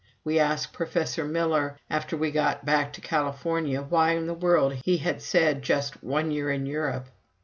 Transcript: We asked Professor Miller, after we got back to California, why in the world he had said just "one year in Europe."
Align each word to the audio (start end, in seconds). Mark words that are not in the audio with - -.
We 0.23 0.39
asked 0.39 0.73
Professor 0.73 1.25
Miller, 1.25 1.77
after 1.87 2.17
we 2.17 2.31
got 2.31 2.65
back 2.65 2.91
to 2.93 3.01
California, 3.01 3.83
why 3.83 4.13
in 4.13 4.25
the 4.25 4.33
world 4.33 4.73
he 4.83 4.97
had 4.97 5.21
said 5.21 5.61
just 5.61 6.01
"one 6.03 6.31
year 6.31 6.49
in 6.49 6.65
Europe." 6.65 7.05